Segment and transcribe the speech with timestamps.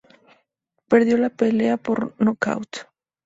[0.87, 2.87] Perdió la pelea por nocaut.